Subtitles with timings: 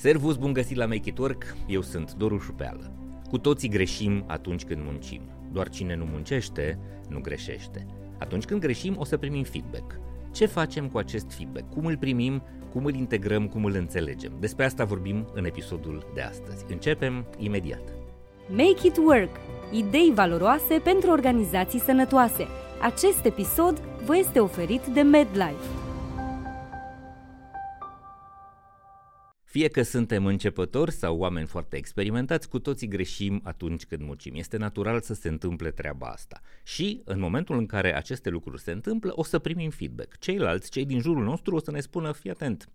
[0.00, 2.92] Servus, bun găsit la Make It Work, eu sunt Doru Șupeală.
[3.28, 5.20] Cu toții greșim atunci când muncim.
[5.52, 7.86] Doar cine nu muncește, nu greșește.
[8.18, 10.00] Atunci când greșim, o să primim feedback.
[10.32, 11.70] Ce facem cu acest feedback?
[11.70, 12.42] Cum îl primim?
[12.72, 13.48] Cum îl integrăm?
[13.48, 14.32] Cum îl înțelegem?
[14.38, 16.64] Despre asta vorbim în episodul de astăzi.
[16.68, 17.92] Începem imediat.
[18.48, 19.36] Make It Work.
[19.72, 22.46] Idei valoroase pentru organizații sănătoase.
[22.82, 25.89] Acest episod vă este oferit de MedLife.
[29.50, 34.34] Fie că suntem începători sau oameni foarte experimentați, cu toții greșim atunci când muncim.
[34.34, 36.40] Este natural să se întâmple treaba asta.
[36.62, 40.18] Și în momentul în care aceste lucruri se întâmplă, o să primim feedback.
[40.18, 42.68] Ceilalți, cei din jurul nostru, o să ne spună, fii atent,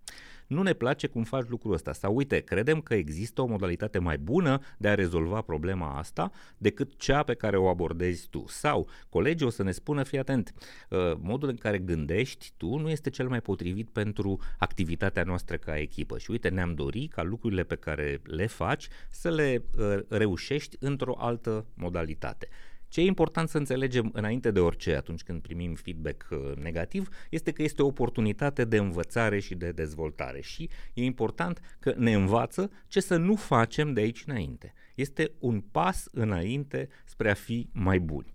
[0.48, 4.18] nu ne place cum faci lucrul ăsta sau uite, credem că există o modalitate mai
[4.18, 8.46] bună de a rezolva problema asta decât cea pe care o abordezi tu.
[8.48, 10.54] Sau colegii o să ne spună, fii atent,
[10.90, 15.78] uh, modul în care gândești tu nu este cel mai potrivit pentru activitatea noastră ca
[15.78, 20.78] echipă și uite, ne-am dorit ca lucrurile pe care le faci să le uh, reușești
[20.80, 22.48] într-o altă modalitate.
[22.96, 27.52] Ce e important să înțelegem înainte de orice atunci când primim feedback uh, negativ este
[27.52, 32.72] că este o oportunitate de învățare și de dezvoltare și e important că ne învață
[32.88, 34.74] ce să nu facem de aici înainte.
[34.94, 38.34] Este un pas înainte spre a fi mai buni.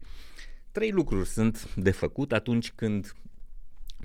[0.70, 3.14] Trei lucruri sunt de făcut atunci când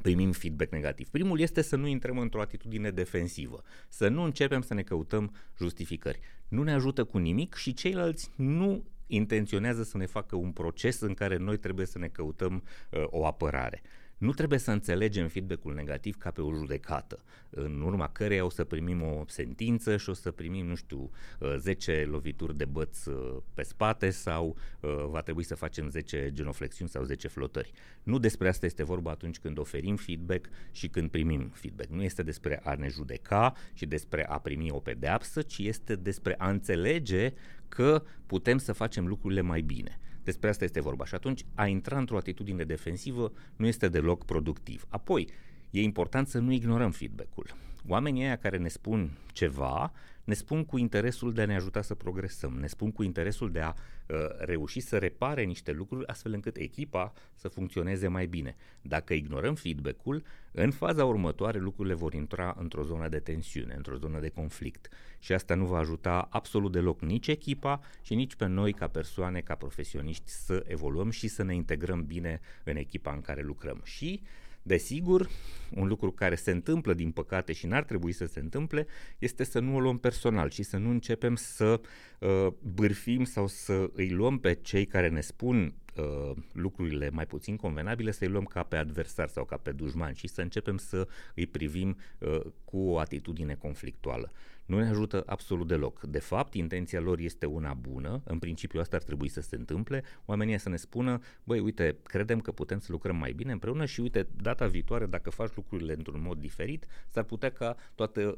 [0.01, 1.09] primim feedback negativ.
[1.09, 6.19] Primul este să nu intrăm într-o atitudine defensivă, să nu începem să ne căutăm justificări.
[6.47, 11.13] Nu ne ajută cu nimic și ceilalți nu intenționează să ne facă un proces în
[11.13, 13.81] care noi trebuie să ne căutăm uh, o apărare.
[14.17, 18.63] Nu trebuie să înțelegem feedback-ul negativ ca pe o judecată, în urma căreia o să
[18.63, 21.09] primim o sentință și o să primim, nu știu,
[21.57, 26.29] 10 uh, lovituri de băț uh, pe spate sau uh, va trebui să facem 10
[26.33, 27.71] genoflexiuni sau 10 flotări.
[28.03, 31.89] Nu despre asta este vorba atunci când oferim feedback și când primim feedback.
[31.89, 36.35] Nu este despre a ne judeca și despre a primi o pedeapsă, ci este despre
[36.37, 37.33] a înțelege
[37.67, 39.99] că putem să facem lucrurile mai bine.
[40.25, 41.05] Despre asta este vorba.
[41.05, 44.85] Și atunci a intra într-o atitudine defensivă nu este deloc productiv.
[44.89, 45.27] Apoi,
[45.69, 47.45] e important să nu ignorăm feedback-ul.
[47.87, 49.91] Oamenii aia care ne spun ceva,
[50.23, 53.59] ne spun cu interesul de a ne ajuta să progresăm, ne spun cu interesul de
[53.59, 58.55] a uh, reuși să repare niște lucruri astfel încât echipa să funcționeze mai bine.
[58.81, 64.19] Dacă ignorăm feedback-ul, în faza următoare lucrurile vor intra într-o zonă de tensiune, într-o zonă
[64.19, 68.73] de conflict și asta nu va ajuta absolut deloc nici echipa și nici pe noi
[68.73, 73.41] ca persoane, ca profesioniști să evoluăm și să ne integrăm bine în echipa în care
[73.41, 73.81] lucrăm.
[73.83, 75.29] Și uh, Desigur,
[75.71, 78.87] un lucru care se întâmplă din păcate și n-ar trebui să se întâmple
[79.19, 81.81] este să nu o luăm personal și să nu începem să
[82.19, 87.55] uh, bârfim sau să îi luăm pe cei care ne spun uh, lucrurile mai puțin
[87.55, 91.47] convenabile, să-i luăm ca pe adversari sau ca pe dușmani și să începem să îi
[91.47, 94.31] privim uh, cu o atitudine conflictuală.
[94.65, 96.01] Nu ne ajută absolut deloc.
[96.01, 100.03] De fapt, intenția lor este una bună, în principiu asta ar trebui să se întâmple,
[100.25, 103.99] oamenii să ne spună, băi, uite, credem că putem să lucrăm mai bine împreună și
[103.99, 108.37] uite, data viitoare, dacă faci lucrurile într-un mod diferit, s-ar putea ca toată,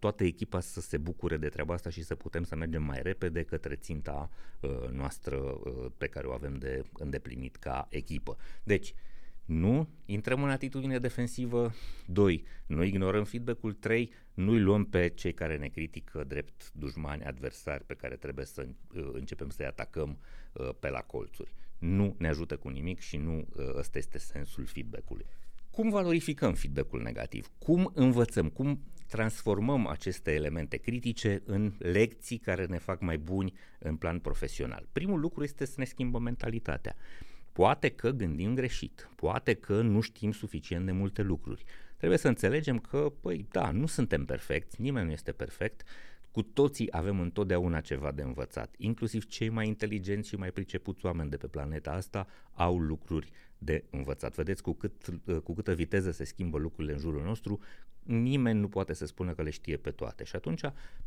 [0.00, 3.42] toată echipa să se bucure de treaba asta și să putem să mergem mai repede
[3.42, 4.30] către ținta
[4.60, 8.36] uh, noastră uh, pe care o avem de îndeplinit ca echipă.
[8.62, 8.94] Deci,
[9.50, 11.72] nu intrăm în atitudine defensivă.
[12.06, 12.44] 2.
[12.66, 13.72] Nu ignorăm feedback-ul.
[13.72, 14.12] 3.
[14.34, 19.08] Nu-i luăm pe cei care ne critică drept dușmani, adversari pe care trebuie să uh,
[19.12, 20.18] începem să-i atacăm
[20.52, 21.52] uh, pe la colțuri.
[21.78, 25.26] Nu ne ajută cu nimic și nu uh, ăsta este sensul feedback-ului.
[25.70, 27.50] Cum valorificăm feedback-ul negativ?
[27.58, 28.48] Cum învățăm?
[28.48, 34.88] Cum transformăm aceste elemente critice în lecții care ne fac mai buni în plan profesional?
[34.92, 36.96] Primul lucru este să ne schimbăm mentalitatea.
[37.52, 41.64] Poate că gândim greșit, poate că nu știm suficient de multe lucruri.
[41.96, 45.82] Trebuie să înțelegem că, păi da, nu suntem perfecti, nimeni nu este perfect,
[46.30, 51.30] cu toții avem întotdeauna ceva de învățat, inclusiv cei mai inteligenți și mai pricepuți oameni
[51.30, 54.34] de pe planeta asta au lucruri de învățat.
[54.34, 54.92] Vedeți cu, cât,
[55.42, 57.60] cu câtă viteză se schimbă lucrurile în jurul nostru,
[58.10, 60.24] nimeni nu poate să spună că le știe pe toate.
[60.24, 60.60] Și atunci,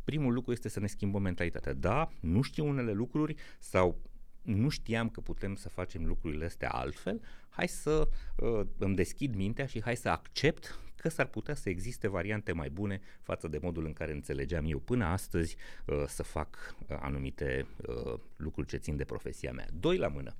[0.04, 1.72] primul lucru este să ne schimbăm mentalitatea.
[1.72, 4.00] Da, nu știu unele lucruri sau
[4.42, 9.66] nu știam că putem să facem lucrurile astea altfel, hai să uh, îmi deschid mintea
[9.66, 13.84] și hai să accept că s-ar putea să existe variante mai bune față de modul
[13.84, 15.56] în care înțelegeam eu până astăzi
[15.86, 19.66] uh, să fac uh, anumite uh, lucruri ce țin de profesia mea.
[19.72, 20.34] Doi la mână.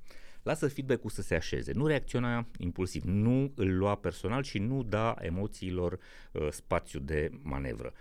[0.45, 5.15] Lasă feedback-ul să se așeze, nu reacționa impulsiv, nu îl lua personal și nu da
[5.19, 5.99] emoțiilor
[6.31, 7.93] uh, spațiu de manevră.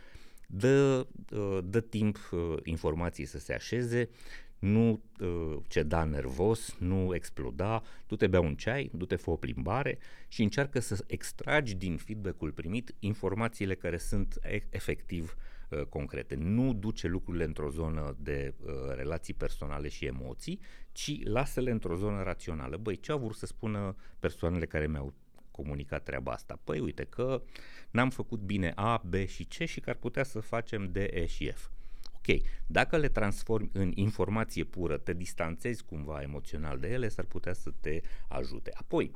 [0.47, 4.09] Dă, uh, dă timp uh, informații să se așeze,
[4.65, 9.37] nu uh, ceda nervos, nu exploda, du te bea un ceai, du te fă o
[9.37, 15.37] plimbare și încearcă să extragi din feedback-ul primit informațiile care sunt e- efectiv
[15.71, 16.35] uh, concrete.
[16.35, 20.61] Nu duce lucrurile într-o zonă de uh, relații personale și emoții,
[20.93, 22.77] ci lasă-le într-o zonă rațională.
[22.77, 25.15] Băi, ce au vrut să spună persoanele care mi-au
[25.51, 26.61] comunicat treaba asta?
[26.65, 27.43] Păi uite că
[27.91, 31.27] n-am făcut bine A, B și C și că ar putea să facem D, E
[31.27, 31.69] și F.
[32.29, 37.53] Ok, dacă le transformi în informație pură, te distanțezi cumva emoțional de ele, s-ar putea
[37.53, 38.71] să te ajute.
[38.75, 39.11] Apoi,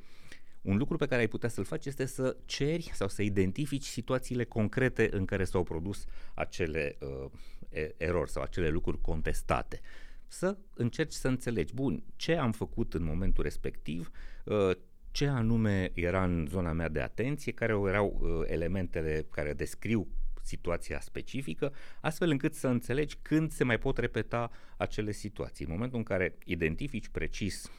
[0.62, 4.44] un lucru pe care ai putea să-l faci este să ceri sau să identifici situațiile
[4.44, 7.30] concrete în care s-au produs acele uh,
[7.96, 9.80] erori sau acele lucruri contestate.
[10.26, 14.10] Să încerci să înțelegi, bun, ce am făcut în momentul respectiv,
[14.44, 14.70] uh,
[15.10, 20.08] ce anume era în zona mea de atenție, care erau uh, elementele care descriu
[20.48, 25.64] situația specifică, astfel încât să înțelegi când se mai pot repeta acele situații.
[25.64, 27.70] În momentul în care identifici precis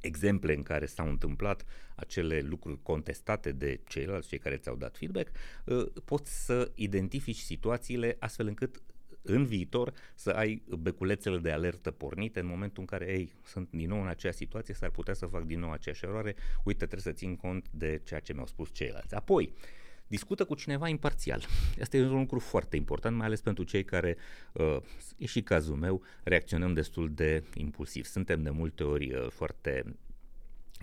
[0.00, 1.64] exemple în care s-au întâmplat
[1.94, 5.30] acele lucruri contestate de ceilalți, cei care ți-au dat feedback,
[5.64, 8.82] uh, poți să identifici situațiile astfel încât
[9.22, 13.88] în viitor să ai beculețele de alertă pornite în momentul în care ei sunt din
[13.88, 16.34] nou în aceeași situație, s-ar putea să fac din nou aceeași eroare,
[16.64, 19.14] uite, trebuie să țin cont de ceea ce mi-au spus ceilalți.
[19.14, 19.52] Apoi,
[20.12, 21.44] discută cu cineva imparțial.
[21.80, 24.16] Asta e un lucru foarte important, mai ales pentru cei care,
[24.52, 24.76] uh,
[25.16, 28.04] e și cazul meu, reacționăm destul de impulsiv.
[28.04, 29.96] Suntem de multe ori uh, foarte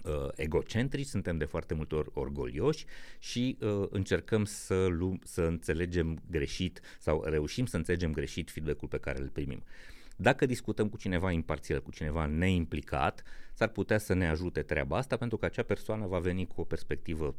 [0.03, 2.85] uh, egocentrici, suntem de foarte multe ori orgolioși
[3.19, 8.97] și uh, încercăm să, lu- să înțelegem greșit sau reușim să înțelegem greșit feedback-ul pe
[8.97, 9.63] care îl primim.
[10.21, 13.23] Dacă discutăm cu cineva imparțial, cu cineva neimplicat,
[13.53, 16.63] s-ar putea să ne ajute treaba asta pentru că acea persoană va veni cu o
[16.63, 17.35] perspectivă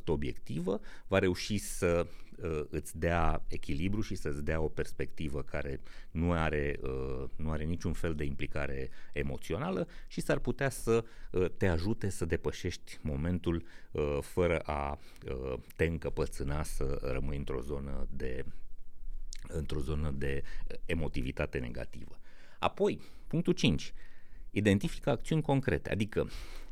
[0.00, 2.06] 100% obiectivă, va reuși să
[2.42, 5.80] uh, îți dea echilibru și să-ți dea o perspectivă care
[6.10, 11.46] nu are, uh, nu are niciun fel de implicare emoțională și s-ar putea să uh,
[11.56, 18.06] te ajute să depășești momentul uh, fără a uh, te încăpățâna să rămâi într-o zonă
[18.10, 18.44] de
[19.48, 20.42] într-o zonă de
[20.84, 22.18] emotivitate negativă.
[22.58, 23.92] Apoi, punctul 5
[24.56, 26.28] identifică acțiuni concrete, adică,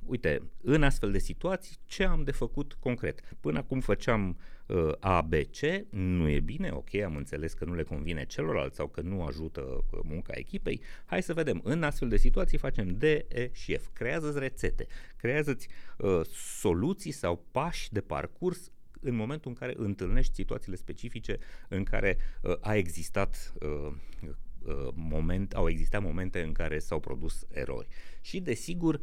[0.07, 3.21] uite, în astfel de situații, ce am de făcut concret?
[3.41, 5.59] Până acum făceam uh, A, B, C,
[5.91, 9.61] nu e bine, ok, am înțeles că nu le convine celorlalți sau că nu ajută
[9.61, 13.89] uh, munca echipei, hai să vedem, în astfel de situații facem D, E și F,
[13.93, 14.87] creează-ți rețete,
[15.17, 15.69] creează-ți
[15.99, 18.71] uh, soluții sau pași de parcurs
[19.05, 23.93] în momentul în care întâlnești situațiile specifice în care uh, a existat uh,
[24.65, 27.89] Uh, moment, au existat momente în care s-au produs erori.
[28.21, 29.01] Și desigur,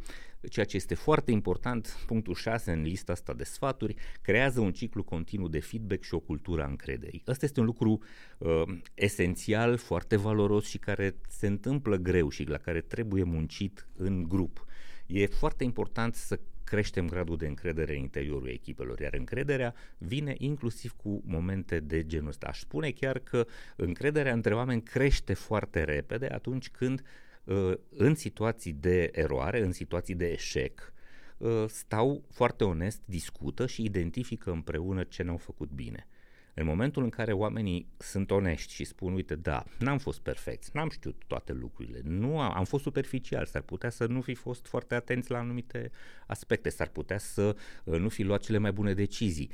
[0.48, 5.02] ceea ce este foarte important, punctul 6 în lista asta de sfaturi, creează un ciclu
[5.02, 7.22] continuu de feedback și o cultură a încrederii.
[7.26, 8.02] Ăsta este un lucru
[8.38, 8.62] uh,
[8.94, 14.66] esențial, foarte valoros și care se întâmplă greu și la care trebuie muncit în grup.
[15.06, 16.40] E foarte important să
[16.72, 22.28] creștem gradul de încredere în interiorul echipelor, iar încrederea vine inclusiv cu momente de genul
[22.28, 22.46] ăsta.
[22.46, 23.46] Aș spune chiar că
[23.76, 27.02] încrederea între oameni crește foarte repede atunci când
[27.44, 30.92] uh, în situații de eroare, în situații de eșec,
[31.36, 36.06] uh, stau foarte onest, discută și identifică împreună ce n-au făcut bine.
[36.54, 40.90] În momentul în care oamenii sunt onești și spun, uite, da, n-am fost perfect, n-am
[40.90, 44.94] știut toate lucrurile, nu am, am fost superficial, s-ar putea să nu fi fost foarte
[44.94, 45.90] atenți la anumite
[46.26, 49.50] aspecte, s-ar putea să uh, nu fi luat cele mai bune decizii.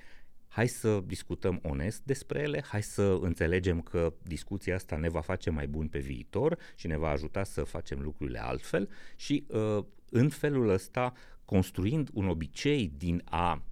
[0.48, 5.50] Hai să discutăm onest despre ele, hai să înțelegem că discuția asta ne va face
[5.50, 10.28] mai bun pe viitor și ne va ajuta să facem lucrurile altfel și uh, în
[10.28, 11.12] felul ăsta,
[11.44, 13.62] construind un obicei din a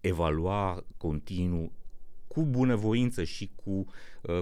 [0.00, 1.72] evalua continuu
[2.38, 3.86] cu bunăvoință și cu, uh,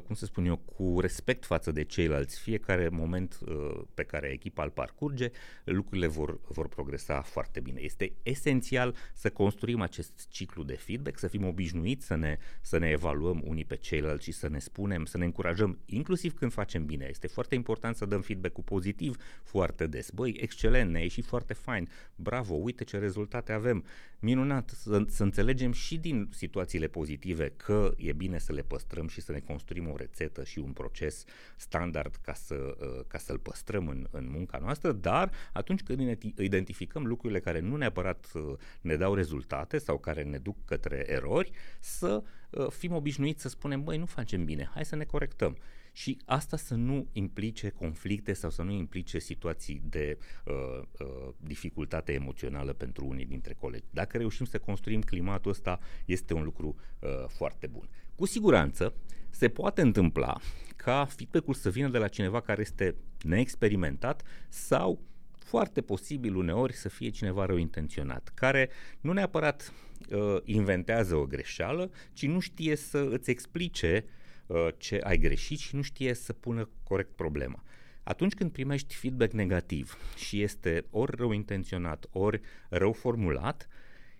[0.04, 4.62] cum să spun eu, cu respect față de ceilalți, fiecare moment uh, pe care echipa
[4.62, 5.30] îl parcurge,
[5.64, 7.80] lucrurile vor, vor progresa foarte bine.
[7.80, 12.88] Este esențial să construim acest ciclu de feedback, să fim obișnuiți să ne, să ne
[12.88, 17.06] evaluăm unii pe ceilalți și să ne spunem, să ne încurajăm, inclusiv când facem bine.
[17.08, 20.10] Este foarte important să dăm feedback-ul pozitiv foarte des.
[20.10, 23.84] Băi, excelent, ne-a ieșit foarte fain, bravo, uite ce rezultate avem,
[24.18, 29.20] minunat, să, să înțelegem și din situațiile pozitive că e bine să le păstrăm și
[29.20, 31.24] să ne construim o rețetă și un proces
[31.56, 37.06] standard ca, să, uh, ca să-l păstrăm în, în munca noastră, dar atunci când identificăm
[37.06, 38.42] lucrurile care nu neapărat uh,
[38.80, 43.84] ne dau rezultate sau care ne duc către erori, să uh, fim obișnuiți să spunem,
[43.84, 45.56] băi, nu facem bine, hai să ne corectăm
[45.96, 52.12] și asta să nu implice conflicte sau să nu implice situații de uh, uh, dificultate
[52.12, 53.84] emoțională pentru unii dintre colegi.
[53.90, 57.88] Dacă reușim să construim climatul ăsta, este un lucru uh, foarte bun.
[58.16, 58.94] Cu siguranță
[59.30, 60.40] se poate întâmpla
[60.76, 65.00] ca feedback-ul să vină de la cineva care este neexperimentat sau
[65.38, 68.70] foarte posibil uneori să fie cineva rău intenționat, care
[69.00, 69.72] nu neapărat
[70.10, 74.04] uh, inventează o greșeală, ci nu știe să îți explice
[74.46, 77.62] uh, ce ai greșit și nu știe să pună corect problema.
[78.02, 83.68] Atunci când primești feedback negativ și este ori rău intenționat, ori rău formulat,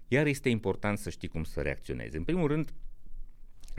[0.08, 2.16] iar este important să știi cum să reacționezi.
[2.16, 2.72] În primul rând,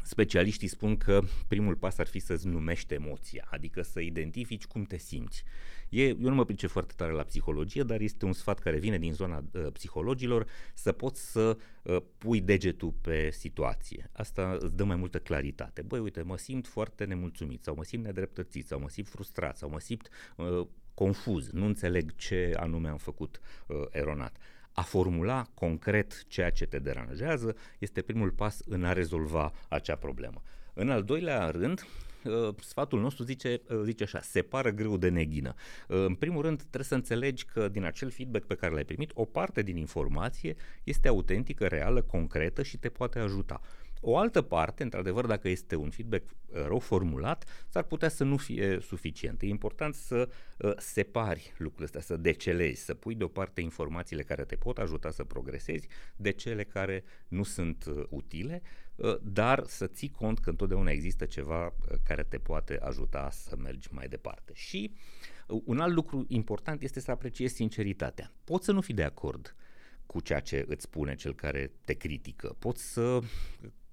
[0.07, 4.97] Specialiștii spun că primul pas ar fi să-ți numești emoția, adică să identifici cum te
[4.97, 5.43] simți.
[5.89, 8.97] E, eu nu mă pricep foarte tare la psihologie, dar este un sfat care vine
[8.97, 14.09] din zona uh, psihologilor să poți să uh, pui degetul pe situație.
[14.13, 15.81] Asta îți dă mai multă claritate.
[15.81, 19.69] Băi, uite, mă simt foarte nemulțumit sau mă simt nedreptățit sau mă simt frustrat sau
[19.69, 24.37] mă simt uh, confuz, nu înțeleg ce anume am făcut uh, eronat
[24.79, 30.41] a formula concret ceea ce te deranjează este primul pas în a rezolva acea problemă.
[30.73, 31.85] În al doilea rând,
[32.23, 35.53] uh, sfatul nostru zice, uh, zice așa, separă greu de neghină.
[35.87, 39.11] Uh, în primul rând, trebuie să înțelegi că din acel feedback pe care l-ai primit,
[39.13, 43.61] o parte din informație este autentică, reală, concretă și te poate ajuta.
[44.01, 48.37] O altă parte, într-adevăr, dacă este un feedback uh, rău formulat, s-ar putea să nu
[48.37, 49.41] fie suficient.
[49.41, 54.55] E important să uh, separi lucrurile astea, să decelezi, să pui deoparte informațiile care te
[54.55, 58.61] pot ajuta să progresezi de cele care nu sunt uh, utile,
[58.95, 63.55] uh, dar să ții cont că întotdeauna există ceva uh, care te poate ajuta să
[63.55, 64.51] mergi mai departe.
[64.55, 64.93] Și
[65.47, 68.31] uh, un alt lucru important este să apreciezi sinceritatea.
[68.43, 69.55] Poți să nu fii de acord
[70.05, 72.55] cu ceea ce îți spune cel care te critică.
[72.59, 73.19] Poți să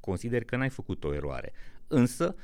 [0.04, 1.52] consideri că n-ai făcut o eroare.
[1.86, 2.34] Însă,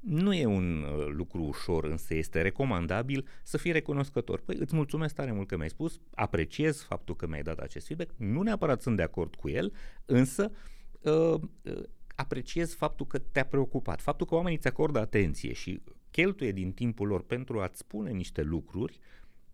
[0.00, 4.40] nu e un uh, lucru ușor, însă este recomandabil să fii recunoscător.
[4.40, 8.10] Păi îți mulțumesc tare mult că mi-ai spus, apreciez faptul că mi-ai dat acest feedback,
[8.16, 9.72] nu neapărat sunt de acord cu el,
[10.04, 10.52] însă
[11.00, 11.82] uh, uh,
[12.14, 17.06] apreciez faptul că te-a preocupat, faptul că oamenii îți acordă atenție și cheltuie din timpul
[17.06, 18.98] lor pentru a-ți spune niște lucruri,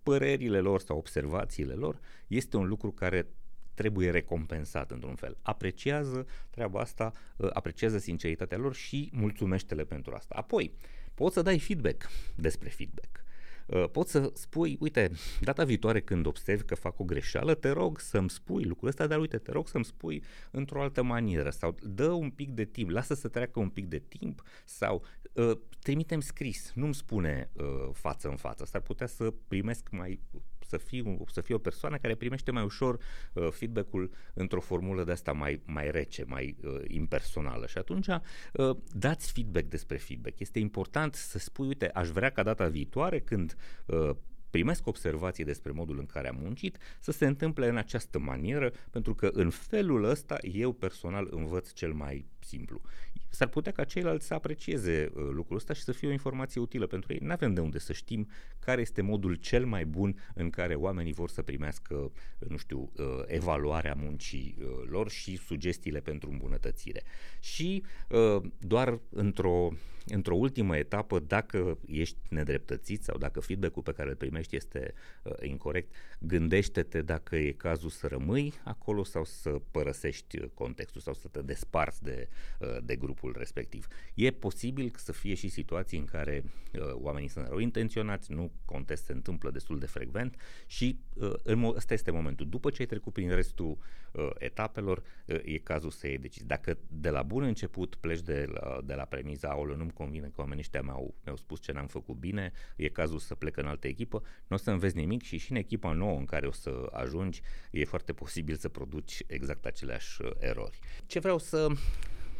[0.02, 3.28] părerile lor sau observațiile lor, este un lucru care
[3.76, 5.36] trebuie recompensat într-un fel.
[5.42, 10.34] Apreciază treaba asta, uh, apreciază sinceritatea lor și mulțumește-le pentru asta.
[10.34, 10.74] Apoi,
[11.14, 13.24] poți să dai feedback despre feedback.
[13.66, 18.00] Uh, poți să spui, uite, data viitoare când observi că fac o greșeală, te rog
[18.00, 22.10] să-mi spui lucrul ăsta, dar uite, te rog să-mi spui într-o altă manieră sau dă
[22.10, 26.72] un pic de timp, lasă să treacă un pic de timp sau uh, trimitem scris,
[26.74, 30.20] nu-mi spune uh, față în față, s-ar putea să primesc mai
[30.66, 32.98] să fii, să fii o persoană care primește mai ușor
[33.32, 37.66] uh, feedback-ul într-o formulă de asta mai, mai rece, mai uh, impersonală.
[37.66, 40.40] Și atunci uh, dați feedback despre feedback.
[40.40, 43.56] Este important să spui, uite, aș vrea ca data viitoare când
[43.86, 44.10] uh,
[44.50, 49.14] primesc observații despre modul în care am muncit, să se întâmple în această manieră, pentru
[49.14, 52.80] că în felul ăsta eu personal învăț cel mai simplu.
[53.28, 56.86] S-ar putea ca ceilalți să aprecieze uh, lucrul ăsta și să fie o informație utilă
[56.86, 57.18] pentru ei.
[57.22, 58.28] Nu avem de unde să știm
[58.66, 62.92] care este modul cel mai bun în care oamenii vor să primească, uh, nu știu,
[62.96, 67.02] uh, evaluarea muncii uh, lor și sugestiile pentru îmbunătățire.
[67.40, 69.72] Și uh, doar într-o
[70.08, 75.32] într-o ultimă etapă, dacă ești nedreptățit sau dacă feedback-ul pe care îl primești este uh,
[75.42, 81.28] incorrect, gândește-te dacă e cazul să rămâi acolo sau să părăsești uh, contextul sau să
[81.28, 82.28] te desparți de,
[82.60, 83.86] uh, de grupul respectiv.
[84.14, 89.04] E posibil să fie și situații în care uh, oamenii sunt rău intenționați, nu contest
[89.04, 92.48] se întâmplă destul de frecvent și uh, în, ăsta este momentul.
[92.48, 93.78] După ce ai trecut prin restul
[94.12, 96.46] uh, etapelor, uh, e cazul să iei decizii.
[96.46, 100.40] Dacă de la bun început pleci de la, de la premiza, aolă, nu-mi convine că
[100.40, 103.86] oamenii ăștia mi-au, mi-au spus ce n-am făcut bine, e cazul să plec în altă
[103.86, 106.88] echipă, nu o să înveți nimic și și în echipa nouă în care o să
[106.92, 110.78] ajungi, e foarte posibil să produci exact aceleași uh, erori.
[111.06, 111.68] Ce vreau să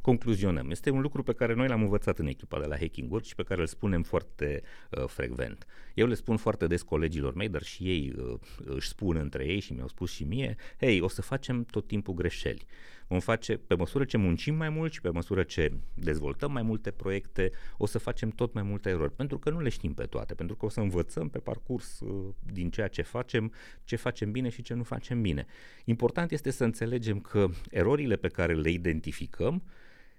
[0.07, 0.71] concluzionăm.
[0.71, 3.35] Este un lucru pe care noi l-am învățat în echipa de la Hacking Work și
[3.35, 5.67] pe care îl spunem foarte uh, frecvent.
[5.95, 9.61] Eu le spun foarte des colegilor mei, dar și ei uh, își spun între ei
[9.61, 12.67] și mi-au spus și mie, hei, o să facem tot timpul greșeli.
[13.07, 16.91] Vom face, pe măsură ce muncim mai mult și pe măsură ce dezvoltăm mai multe
[16.91, 20.35] proiecte, o să facem tot mai multe erori, pentru că nu le știm pe toate,
[20.35, 23.53] pentru că o să învățăm pe parcurs uh, din ceea ce facem,
[23.85, 25.47] ce facem bine și ce nu facem bine.
[25.85, 29.63] Important este să înțelegem că erorile pe care le identificăm,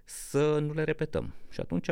[0.09, 1.33] să nu le repetăm.
[1.49, 1.89] Și atunci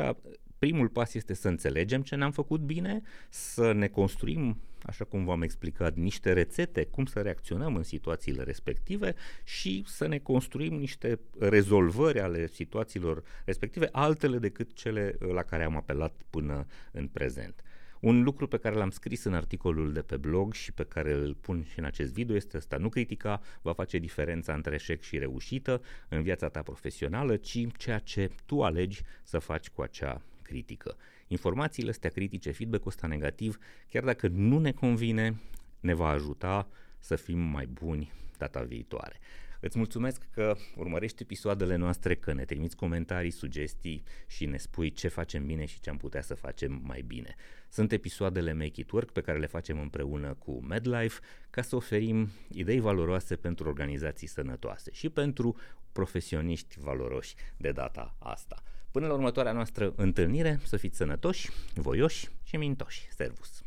[0.57, 5.41] primul pas este să înțelegem ce ne-am făcut bine, să ne construim, așa cum v-am
[5.41, 12.19] explicat, niște rețete, cum să reacționăm în situațiile respective și să ne construim niște rezolvări
[12.19, 17.63] ale situațiilor respective, altele decât cele la care am apelat până în prezent.
[18.06, 21.36] Un lucru pe care l-am scris în articolul de pe blog și pe care îl
[21.42, 22.78] pun și în acest video este asta.
[22.78, 28.00] Nu critica va face diferența între eșec și reușită în viața ta profesională, ci ceea
[28.00, 30.96] ce tu alegi să faci cu acea critică.
[31.28, 33.58] Informațiile astea critice, feedback-ul ăsta negativ,
[33.90, 35.36] chiar dacă nu ne convine,
[35.80, 36.68] ne va ajuta
[37.00, 39.20] să fim mai buni data viitoare.
[39.65, 45.07] Îți mulțumesc că urmărești episoadele noastre, că ne trimiți comentarii, sugestii și ne spui ce
[45.07, 47.36] facem bine și ce am putea să facem mai bine.
[47.69, 51.19] Sunt episoadele Make It Work pe care le facem împreună cu MedLife
[51.50, 55.55] ca să oferim idei valoroase pentru organizații sănătoase și pentru
[55.91, 58.63] profesioniști valoroși de data asta.
[58.91, 63.07] Până la următoarea noastră întâlnire, să fiți sănătoși, voioși și mintoși.
[63.12, 63.64] Servus!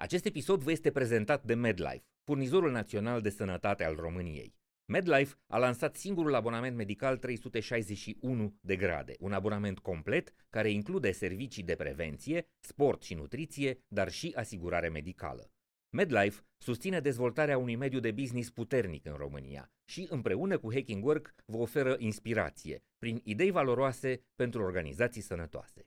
[0.00, 4.54] Acest episod vă este prezentat de MedLife, furnizorul național de sănătate al României.
[4.84, 11.62] MedLife a lansat singurul abonament medical 361 de grade, un abonament complet care include servicii
[11.62, 15.52] de prevenție, sport și nutriție, dar și asigurare medicală.
[15.90, 21.34] MedLife susține dezvoltarea unui mediu de business puternic în România și împreună cu Hacking Work
[21.44, 25.86] vă oferă inspirație prin idei valoroase pentru organizații sănătoase.